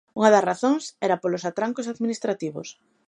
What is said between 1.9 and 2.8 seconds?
administrativos.